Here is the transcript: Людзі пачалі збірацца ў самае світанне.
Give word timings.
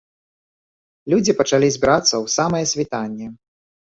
Людзі 1.13 1.35
пачалі 1.41 1.67
збірацца 1.75 2.11
ў 2.11 2.25
самае 2.37 2.65
світанне. 2.75 3.27